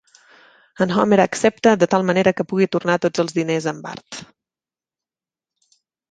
En 0.83 0.91
Homer 0.99 1.17
accepta 1.25 1.73
de 1.83 1.87
tal 1.91 2.05
manera 2.09 2.33
que 2.37 2.45
pugui 2.53 2.67
tornar 2.75 2.95
tots 3.03 3.23
els 3.25 3.35
diners 3.35 3.67
a 3.67 3.75
en 3.75 3.83
Bart. 3.83 4.23